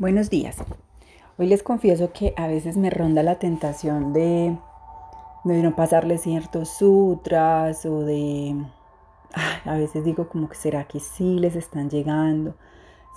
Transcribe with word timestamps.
Buenos 0.00 0.30
días. 0.30 0.56
Hoy 1.38 1.48
les 1.48 1.64
confieso 1.64 2.12
que 2.12 2.32
a 2.36 2.46
veces 2.46 2.76
me 2.76 2.88
ronda 2.88 3.24
la 3.24 3.40
tentación 3.40 4.12
de, 4.12 4.56
no 5.42 5.74
pasarle 5.74 6.18
ciertos 6.18 6.68
sutras 6.68 7.84
o 7.84 8.04
de... 8.04 8.54
a 9.64 9.74
veces 9.74 10.04
digo 10.04 10.28
como 10.28 10.48
que 10.48 10.54
será 10.54 10.84
que 10.84 11.00
sí 11.00 11.40
les 11.40 11.56
están 11.56 11.90
llegando, 11.90 12.54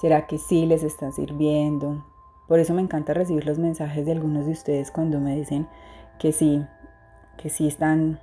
será 0.01 0.25
que 0.25 0.39
sí 0.39 0.65
les 0.65 0.81
están 0.81 1.13
sirviendo. 1.13 2.03
Por 2.47 2.57
eso 2.57 2.73
me 2.73 2.81
encanta 2.81 3.13
recibir 3.13 3.45
los 3.45 3.59
mensajes 3.59 4.07
de 4.07 4.13
algunos 4.13 4.47
de 4.47 4.53
ustedes 4.53 4.89
cuando 4.89 5.19
me 5.19 5.35
dicen 5.35 5.67
que 6.17 6.31
sí, 6.31 6.65
que 7.37 7.51
sí 7.51 7.67
están 7.67 8.19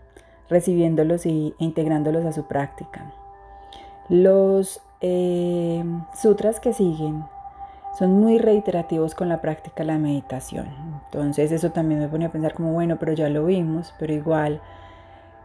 recibiéndolos 0.49 1.27
y, 1.27 1.55
e 1.61 1.65
integrándolos 1.65 2.25
a 2.25 2.33
su 2.33 2.49
práctica. 2.49 3.15
Los 4.09 4.83
eh, 5.01 5.85
sutras 6.21 6.59
que 6.59 6.73
siguen 6.73 7.23
son 7.99 8.21
muy 8.21 8.39
reiterativos 8.39 9.17
con 9.17 9.29
la 9.29 9.41
práctica 9.41 9.83
de 9.83 9.87
la 9.87 9.99
meditación. 9.99 10.69
Entonces 11.07 11.51
eso 11.51 11.73
también 11.73 11.99
me 11.99 12.09
pone 12.09 12.27
a 12.27 12.33
pensar 12.33 12.55
como, 12.55 12.73
bueno, 12.73 12.97
pero 13.01 13.13
ya 13.13 13.29
lo 13.29 13.45
vimos, 13.45 13.93
pero 13.99 14.13
igual 14.13 14.61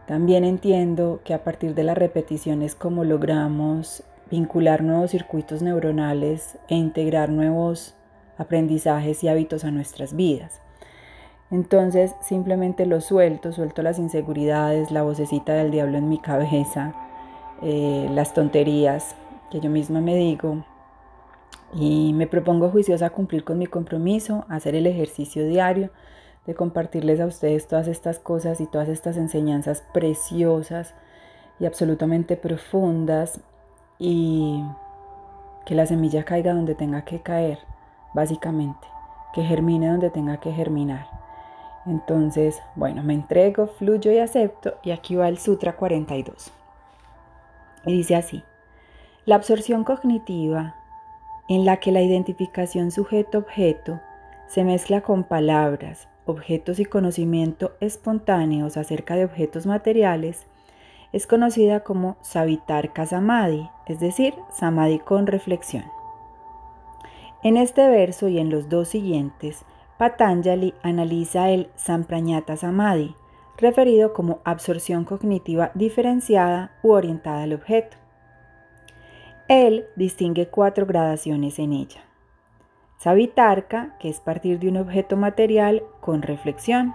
también 0.06 0.44
entiendo 0.44 1.20
que 1.24 1.34
a 1.34 1.42
partir 1.42 1.74
de 1.74 1.82
la 1.82 1.96
repetición 1.96 2.62
es 2.62 2.76
como 2.76 3.02
logramos 3.02 4.04
vincular 4.30 4.84
nuevos 4.84 5.10
circuitos 5.10 5.62
neuronales 5.62 6.56
e 6.68 6.76
integrar 6.76 7.28
nuevos 7.28 7.96
aprendizajes 8.38 9.24
y 9.24 9.28
hábitos 9.28 9.64
a 9.64 9.72
nuestras 9.72 10.14
vidas. 10.14 10.60
Entonces 11.50 12.14
simplemente 12.20 12.86
lo 12.86 13.00
suelto, 13.00 13.52
suelto 13.52 13.82
las 13.82 13.98
inseguridades, 13.98 14.92
la 14.92 15.02
vocecita 15.02 15.54
del 15.54 15.72
diablo 15.72 15.98
en 15.98 16.08
mi 16.08 16.18
cabeza, 16.18 16.94
eh, 17.62 18.08
las 18.12 18.32
tonterías 18.32 19.16
que 19.50 19.58
yo 19.58 19.70
misma 19.70 20.00
me 20.00 20.14
digo 20.14 20.64
y 21.74 22.12
me 22.12 22.26
propongo 22.26 22.70
juiciosa 22.70 23.10
cumplir 23.10 23.44
con 23.44 23.58
mi 23.58 23.66
compromiso, 23.66 24.44
hacer 24.48 24.74
el 24.74 24.86
ejercicio 24.86 25.46
diario 25.46 25.90
de 26.46 26.54
compartirles 26.54 27.20
a 27.20 27.26
ustedes 27.26 27.66
todas 27.66 27.88
estas 27.88 28.18
cosas 28.18 28.60
y 28.60 28.66
todas 28.66 28.88
estas 28.88 29.16
enseñanzas 29.16 29.82
preciosas 29.92 30.94
y 31.58 31.66
absolutamente 31.66 32.36
profundas 32.36 33.40
y 33.98 34.62
que 35.66 35.74
la 35.74 35.86
semilla 35.86 36.24
caiga 36.24 36.52
donde 36.52 36.74
tenga 36.74 37.04
que 37.04 37.20
caer, 37.22 37.58
básicamente, 38.12 38.86
que 39.32 39.42
germine 39.42 39.88
donde 39.88 40.10
tenga 40.10 40.38
que 40.38 40.52
germinar. 40.52 41.06
Entonces, 41.86 42.60
bueno, 42.76 43.02
me 43.02 43.14
entrego, 43.14 43.66
fluyo 43.66 44.12
y 44.12 44.18
acepto 44.18 44.74
y 44.82 44.90
aquí 44.90 45.16
va 45.16 45.28
el 45.28 45.38
Sutra 45.38 45.76
42. 45.76 46.52
Y 47.86 47.92
dice 47.92 48.16
así, 48.16 48.42
la 49.26 49.36
absorción 49.36 49.84
cognitiva 49.84 50.76
en 51.48 51.64
la 51.64 51.78
que 51.78 51.92
la 51.92 52.02
identificación 52.02 52.90
sujeto-objeto 52.90 54.00
se 54.46 54.64
mezcla 54.64 55.02
con 55.02 55.24
palabras, 55.24 56.08
objetos 56.26 56.78
y 56.80 56.84
conocimiento 56.84 57.72
espontáneos 57.80 58.76
acerca 58.76 59.16
de 59.16 59.24
objetos 59.24 59.66
materiales, 59.66 60.46
es 61.12 61.26
conocida 61.26 61.80
como 61.80 62.16
Savitarka 62.22 63.06
Samadhi, 63.06 63.68
es 63.86 64.00
decir, 64.00 64.34
Samadhi 64.50 64.98
con 64.98 65.26
reflexión. 65.26 65.84
En 67.42 67.56
este 67.56 67.88
verso 67.88 68.28
y 68.28 68.38
en 68.38 68.50
los 68.50 68.68
dos 68.68 68.88
siguientes, 68.88 69.64
Patanjali 69.98 70.74
analiza 70.82 71.50
el 71.50 71.68
Samprañata 71.76 72.56
Samadhi, 72.56 73.14
referido 73.56 74.12
como 74.12 74.40
absorción 74.44 75.04
cognitiva 75.04 75.70
diferenciada 75.74 76.72
u 76.82 76.92
orientada 76.92 77.42
al 77.42 77.52
objeto. 77.52 77.96
Él 79.48 79.86
distingue 79.94 80.48
cuatro 80.48 80.86
gradaciones 80.86 81.58
en 81.58 81.74
ella. 81.74 82.00
Savitarka, 82.96 83.94
que 83.98 84.08
es 84.08 84.18
partir 84.20 84.58
de 84.58 84.68
un 84.68 84.78
objeto 84.78 85.18
material 85.18 85.82
con 86.00 86.22
reflexión. 86.22 86.94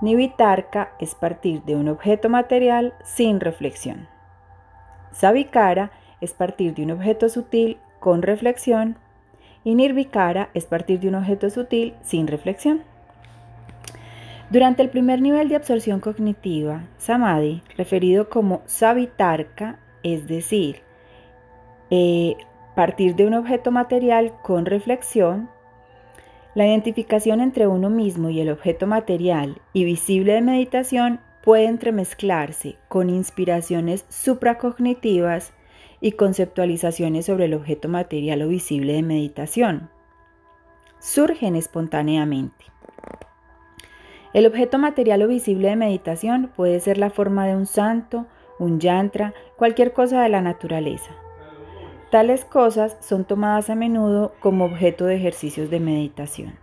Nivitarka 0.00 0.92
es 0.98 1.14
partir 1.14 1.62
de 1.64 1.76
un 1.76 1.88
objeto 1.88 2.30
material 2.30 2.94
sin 3.04 3.40
reflexión. 3.40 4.08
Savikara 5.12 5.92
es 6.22 6.32
partir 6.32 6.74
de 6.74 6.84
un 6.84 6.92
objeto 6.92 7.28
sutil 7.28 7.76
con 8.00 8.22
reflexión. 8.22 8.96
Y 9.64 9.74
Nirvikara 9.74 10.48
es 10.54 10.64
partir 10.64 11.00
de 11.00 11.08
un 11.08 11.14
objeto 11.14 11.50
sutil 11.50 11.94
sin 12.02 12.26
reflexión. 12.26 12.82
Durante 14.48 14.82
el 14.82 14.88
primer 14.88 15.20
nivel 15.20 15.50
de 15.50 15.56
absorción 15.56 16.00
cognitiva, 16.00 16.84
Samadhi, 16.96 17.62
referido 17.76 18.30
como 18.30 18.62
Savitarka, 18.64 19.78
es 20.02 20.26
decir, 20.26 20.83
eh, 21.90 22.36
partir 22.74 23.14
de 23.14 23.26
un 23.26 23.34
objeto 23.34 23.70
material 23.70 24.34
con 24.42 24.66
reflexión, 24.66 25.48
la 26.54 26.66
identificación 26.66 27.40
entre 27.40 27.66
uno 27.66 27.90
mismo 27.90 28.30
y 28.30 28.40
el 28.40 28.50
objeto 28.50 28.86
material 28.86 29.60
y 29.72 29.84
visible 29.84 30.34
de 30.34 30.40
meditación 30.40 31.20
puede 31.42 31.66
entremezclarse 31.66 32.76
con 32.88 33.10
inspiraciones 33.10 34.04
supracognitivas 34.08 35.52
y 36.00 36.12
conceptualizaciones 36.12 37.26
sobre 37.26 37.46
el 37.46 37.54
objeto 37.54 37.88
material 37.88 38.42
o 38.42 38.48
visible 38.48 38.92
de 38.92 39.02
meditación. 39.02 39.90
Surgen 41.00 41.56
espontáneamente. 41.56 42.64
El 44.32 44.46
objeto 44.46 44.78
material 44.78 45.22
o 45.22 45.28
visible 45.28 45.68
de 45.68 45.76
meditación 45.76 46.50
puede 46.56 46.80
ser 46.80 46.98
la 46.98 47.10
forma 47.10 47.46
de 47.46 47.56
un 47.56 47.66
santo, 47.66 48.26
un 48.58 48.80
yantra, 48.80 49.34
cualquier 49.56 49.92
cosa 49.92 50.22
de 50.22 50.28
la 50.28 50.40
naturaleza. 50.40 51.23
Tales 52.14 52.44
cosas 52.44 52.96
son 53.00 53.24
tomadas 53.24 53.70
a 53.70 53.74
menudo 53.74 54.34
como 54.38 54.66
objeto 54.66 55.04
de 55.04 55.16
ejercicios 55.16 55.68
de 55.68 55.80
meditación. 55.80 56.54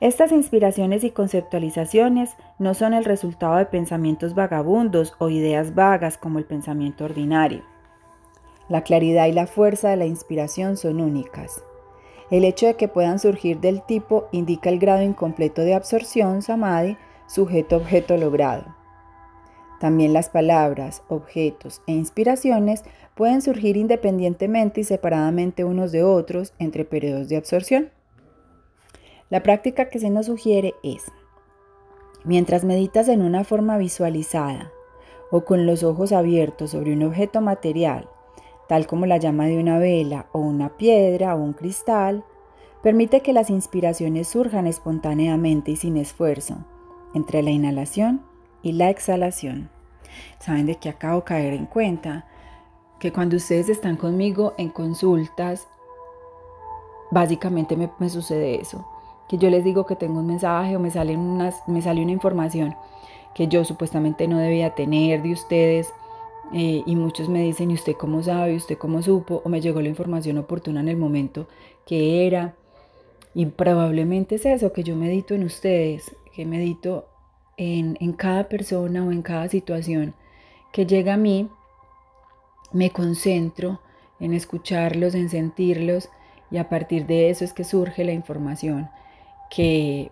Estas 0.00 0.32
inspiraciones 0.32 1.04
y 1.04 1.12
conceptualizaciones 1.12 2.34
no 2.58 2.74
son 2.74 2.92
el 2.92 3.04
resultado 3.04 3.54
de 3.54 3.66
pensamientos 3.66 4.34
vagabundos 4.34 5.14
o 5.20 5.30
ideas 5.30 5.76
vagas 5.76 6.18
como 6.18 6.40
el 6.40 6.44
pensamiento 6.44 7.04
ordinario. 7.04 7.62
La 8.68 8.82
claridad 8.82 9.26
y 9.26 9.32
la 9.32 9.46
fuerza 9.46 9.90
de 9.90 9.96
la 9.96 10.06
inspiración 10.06 10.76
son 10.76 11.00
únicas. 11.00 11.62
El 12.28 12.44
hecho 12.44 12.66
de 12.66 12.74
que 12.74 12.88
puedan 12.88 13.20
surgir 13.20 13.60
del 13.60 13.80
tipo 13.82 14.26
indica 14.32 14.70
el 14.70 14.80
grado 14.80 15.02
incompleto 15.02 15.62
de 15.62 15.74
absorción, 15.74 16.42
samadhi, 16.42 16.96
sujeto-objeto 17.28 18.16
logrado. 18.16 18.74
También 19.78 20.12
las 20.12 20.30
palabras, 20.30 21.02
objetos 21.08 21.82
e 21.86 21.92
inspiraciones 21.92 22.82
pueden 23.16 23.40
surgir 23.40 23.78
independientemente 23.78 24.82
y 24.82 24.84
separadamente 24.84 25.64
unos 25.64 25.90
de 25.90 26.04
otros 26.04 26.52
entre 26.58 26.84
periodos 26.84 27.28
de 27.28 27.38
absorción. 27.38 27.90
La 29.30 29.42
práctica 29.42 29.88
que 29.88 29.98
se 29.98 30.10
nos 30.10 30.26
sugiere 30.26 30.74
es, 30.84 31.02
mientras 32.24 32.62
meditas 32.62 33.08
en 33.08 33.22
una 33.22 33.42
forma 33.42 33.78
visualizada 33.78 34.70
o 35.32 35.44
con 35.44 35.66
los 35.66 35.82
ojos 35.82 36.12
abiertos 36.12 36.70
sobre 36.72 36.92
un 36.92 37.02
objeto 37.02 37.40
material, 37.40 38.06
tal 38.68 38.86
como 38.86 39.06
la 39.06 39.16
llama 39.16 39.46
de 39.46 39.58
una 39.58 39.78
vela 39.78 40.26
o 40.32 40.38
una 40.38 40.76
piedra 40.76 41.34
o 41.34 41.38
un 41.38 41.54
cristal, 41.54 42.22
permite 42.82 43.22
que 43.22 43.32
las 43.32 43.48
inspiraciones 43.48 44.28
surjan 44.28 44.66
espontáneamente 44.66 45.70
y 45.70 45.76
sin 45.76 45.96
esfuerzo, 45.96 46.66
entre 47.14 47.42
la 47.42 47.50
inhalación 47.50 48.20
y 48.62 48.72
la 48.72 48.90
exhalación. 48.90 49.70
Saben 50.38 50.66
de 50.66 50.76
que 50.76 50.90
acabo 50.90 51.20
de 51.20 51.24
caer 51.24 51.54
en 51.54 51.64
cuenta 51.64 52.26
que 52.98 53.12
cuando 53.12 53.36
ustedes 53.36 53.68
están 53.68 53.96
conmigo 53.96 54.54
en 54.58 54.70
consultas, 54.70 55.68
básicamente 57.10 57.76
me, 57.76 58.10
sucede 58.10 58.60
eso, 58.60 58.86
que 59.28 59.38
yo 59.38 59.50
les 59.50 59.64
digo 59.64 59.86
que 59.86 59.96
tengo 59.96 60.20
un 60.20 60.26
mensaje 60.26 60.76
o 60.76 60.80
me 60.80 60.90
sale, 60.90 61.16
unas, 61.16 61.56
me 61.66 61.82
sale 61.82 62.02
una 62.02 62.12
información 62.12 62.74
que 63.34 63.48
yo 63.48 63.64
supuestamente 63.64 64.26
no 64.28 64.38
debía 64.38 64.74
tener 64.74 65.22
de 65.22 65.32
ustedes 65.32 65.92
eh, 66.52 66.82
y 66.86 66.96
muchos 66.96 67.28
me 67.28 67.42
dicen, 67.42 67.70
¿y 67.70 67.74
usted 67.74 67.94
cómo 67.94 68.22
sabe? 68.22 68.56
¿Usted 68.56 68.78
cómo 68.78 69.02
supo? 69.02 69.42
O 69.44 69.48
me 69.48 69.60
llegó 69.60 69.80
la 69.82 69.88
información 69.88 70.38
oportuna 70.38 70.80
en 70.80 70.88
el 70.88 70.96
momento 70.96 71.46
que 71.84 72.26
era. 72.26 72.54
Y 73.34 73.46
probablemente 73.46 74.36
es 74.36 74.46
eso, 74.46 74.72
que 74.72 74.82
yo 74.82 74.96
medito 74.96 75.34
en 75.34 75.44
ustedes, 75.44 76.16
que 76.34 76.46
medito 76.46 77.06
en, 77.56 78.12
cada 78.12 78.48
persona 78.48 79.04
o 79.04 79.12
en 79.12 79.22
cada 79.22 79.48
situación 79.48 80.14
que 80.72 80.86
llega 80.86 81.14
a 81.14 81.18
mí, 81.18 81.48
me 82.72 82.90
concentro 82.90 83.80
en 84.20 84.34
escucharlos, 84.34 85.14
en 85.14 85.28
sentirlos 85.28 86.08
y 86.50 86.58
a 86.58 86.68
partir 86.68 87.06
de 87.06 87.30
eso 87.30 87.44
es 87.44 87.52
que 87.52 87.64
surge 87.64 88.04
la 88.04 88.12
información 88.12 88.88
que, 89.50 90.10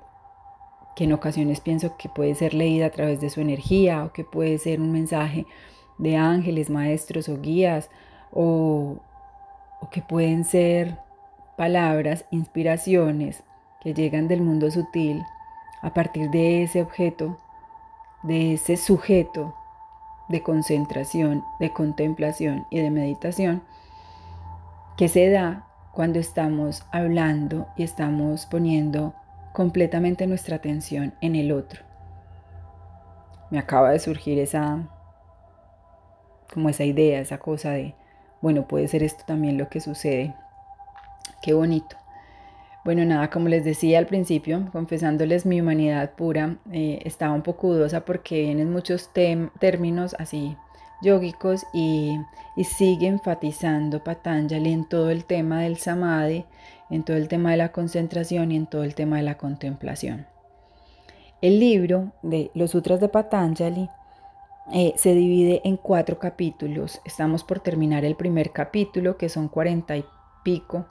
que 0.97 1.05
en 1.05 1.13
ocasiones 1.13 1.61
pienso 1.61 1.97
que 1.97 2.09
puede 2.09 2.35
ser 2.35 2.55
leída 2.55 2.87
a 2.87 2.91
través 2.91 3.21
de 3.21 3.31
su 3.31 3.41
energía 3.41 4.05
o 4.05 4.13
que 4.13 4.25
puede 4.25 4.59
ser 4.59 4.81
un 4.81 4.93
mensaje 4.93 5.47
de 5.99 6.17
ángeles, 6.17 6.71
maestros 6.71 7.29
o 7.29 7.41
guías 7.41 7.91
o, 8.33 8.97
o 9.81 9.91
que 9.91 10.03
pueden 10.03 10.45
ser 10.45 10.99
palabras, 11.57 12.25
inspiraciones 12.31 13.45
que 13.81 13.95
llegan 13.95 14.29
del 14.29 14.43
mundo 14.43 14.71
sutil 14.71 15.23
a 15.83 15.93
partir 15.95 16.31
de 16.31 16.63
ese 16.63 16.83
objeto, 16.83 17.39
de 18.23 18.55
ese 18.55 18.77
sujeto 18.77 19.55
de 20.29 20.43
concentración, 20.43 21.45
de 21.61 21.73
contemplación 21.73 22.67
y 22.71 22.81
de 22.81 22.91
meditación 22.91 23.63
que 24.97 25.09
se 25.09 25.31
da 25.31 25.67
cuando 25.93 26.19
estamos 26.19 26.85
hablando 26.93 27.69
y 27.77 27.83
estamos 27.83 28.47
poniendo 28.47 29.15
completamente 29.53 30.27
nuestra 30.27 30.57
atención 30.57 31.15
en 31.21 31.37
el 31.37 31.53
otro. 31.53 31.83
Me 33.51 33.59
acaba 33.59 33.91
de 33.91 33.99
surgir 33.99 34.39
esa 34.39 34.89
como 36.53 36.69
esa 36.69 36.85
idea, 36.85 37.21
esa 37.21 37.39
cosa 37.39 37.71
de, 37.71 37.95
bueno, 38.41 38.69
puede 38.69 38.87
ser 38.89 39.03
esto 39.03 39.25
también 39.27 39.59
lo 39.59 39.69
que 39.69 39.81
sucede. 39.81 40.35
Qué 41.43 41.53
bonito. 41.53 41.97
Bueno, 42.85 43.03
nada, 43.07 43.31
como 43.31 43.49
les 43.49 43.65
decía 43.65 43.99
al 43.99 44.07
principio, 44.07 44.69
confesándoles 44.71 45.47
mi 45.47 45.59
humanidad 45.59 46.13
pura, 46.13 46.59
eh, 46.71 47.01
estaba 47.05 47.33
un 47.33 47.41
poco 47.43 47.73
dudosa 47.73 48.05
porque 48.05 48.43
vienen 48.43 48.71
muchos 48.71 49.11
términos 49.13 50.15
así 50.19 50.55
yógicos 51.01 51.65
y, 51.73 52.19
y, 52.57 52.65
sigue 52.65 53.07
enfatizando 53.07 54.05
Patanjali 54.05 54.73
en 54.73 54.87
todo 54.87 55.11
el 55.11 55.25
tema 55.25 55.63
del 55.63 55.79
samadhi, 55.79 56.45
en 56.91 57.05
todo 57.05 57.17
el 57.17 57.29
tema 57.29 57.53
de 57.53 57.57
la 57.57 57.73
concentración 57.73 58.53
y 58.53 58.57
en 58.57 58.67
todo 58.67 58.85
el 58.85 58.95
tema 58.95 59.17
de 59.17 59.23
la 59.23 59.39
contemplación. 59.39 60.27
El 61.41 61.61
libro 61.61 62.13
de 62.23 62.51
los 62.55 62.73
sutras 62.73 63.01
de 63.01 63.09
Patanjali 63.09 63.89
eh, 64.73 64.95
se 64.97 65.15
divide 65.15 65.63
en 65.65 65.77
cuatro 65.77 66.19
capítulos. 66.19 67.01
Estamos 67.05 67.45
por 67.45 67.61
terminar 67.61 68.05
el 68.05 68.15
primer 68.15 68.51
capítulo, 68.53 69.17
que 69.17 69.29
son 69.29 69.49
cuarenta 69.49 69.97
y 69.97 70.05
pico 70.43 70.87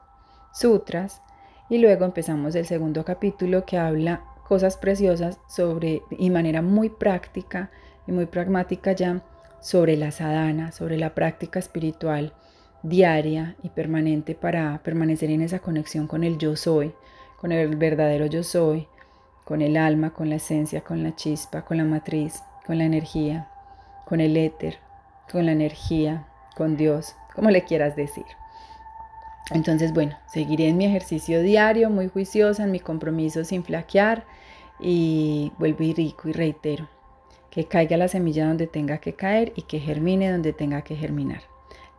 sutras. 0.53 1.21
Y 1.73 1.79
luego 1.79 2.05
empezamos 2.05 2.53
el 2.53 2.67
segundo 2.67 3.03
capítulo 3.03 3.65
que 3.65 3.79
habla 3.79 4.21
cosas 4.47 4.77
preciosas 4.77 5.39
sobre, 5.47 6.03
y 6.11 6.29
manera 6.29 6.61
muy 6.61 6.89
práctica 6.89 7.71
y 8.05 8.11
muy 8.11 8.27
pragmática 8.27 8.91
ya, 8.91 9.23
sobre 9.59 9.97
la 9.97 10.11
sadhana, 10.11 10.71
sobre 10.71 10.97
la 10.97 11.15
práctica 11.15 11.57
espiritual 11.57 12.35
diaria 12.83 13.55
y 13.63 13.69
permanente 13.69 14.35
para 14.35 14.83
permanecer 14.83 15.31
en 15.31 15.41
esa 15.41 15.61
conexión 15.61 16.05
con 16.05 16.23
el 16.23 16.37
yo 16.37 16.55
soy, 16.55 16.93
con 17.41 17.51
el 17.51 17.75
verdadero 17.75 18.27
yo 18.27 18.43
soy, 18.43 18.87
con 19.43 19.63
el 19.63 19.75
alma, 19.75 20.13
con 20.13 20.29
la 20.29 20.35
esencia, 20.35 20.81
con 20.81 21.01
la 21.01 21.15
chispa, 21.15 21.65
con 21.65 21.77
la 21.77 21.85
matriz, 21.85 22.43
con 22.67 22.77
la 22.77 22.83
energía, 22.83 23.49
con 24.05 24.21
el 24.21 24.37
éter, 24.37 24.77
con 25.31 25.47
la 25.47 25.53
energía, 25.53 26.27
con 26.55 26.77
Dios, 26.77 27.15
como 27.33 27.49
le 27.49 27.63
quieras 27.63 27.95
decir. 27.95 28.25
Entonces, 29.51 29.93
bueno, 29.93 30.17
seguiré 30.27 30.67
en 30.67 30.77
mi 30.77 30.85
ejercicio 30.85 31.41
diario, 31.41 31.89
muy 31.89 32.07
juiciosa, 32.07 32.63
en 32.63 32.71
mi 32.71 32.79
compromiso 32.79 33.43
sin 33.43 33.63
flaquear 33.63 34.25
y 34.79 35.51
vuelvo 35.59 35.83
y 35.83 35.93
rico 35.93 36.29
y 36.29 36.31
reitero, 36.31 36.89
que 37.49 37.65
caiga 37.65 37.97
la 37.97 38.07
semilla 38.07 38.47
donde 38.47 38.67
tenga 38.67 38.99
que 38.99 39.13
caer 39.13 39.53
y 39.55 39.63
que 39.63 39.79
germine 39.79 40.31
donde 40.31 40.53
tenga 40.53 40.81
que 40.81 40.95
germinar. 40.95 41.41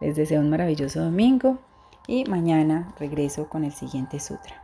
Les 0.00 0.16
deseo 0.16 0.40
un 0.40 0.50
maravilloso 0.50 1.02
domingo 1.02 1.58
y 2.06 2.24
mañana 2.24 2.94
regreso 2.98 3.48
con 3.48 3.64
el 3.64 3.72
siguiente 3.72 4.20
sutra. 4.20 4.63